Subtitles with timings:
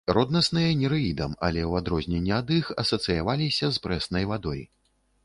[0.17, 4.65] Роднасныя нерэідам, але ў адрозненне ад іх асацыяваліся з прэснай вадой.